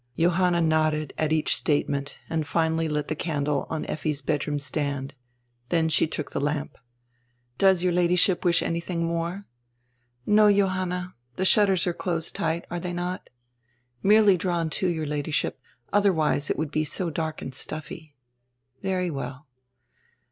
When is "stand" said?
4.59-5.13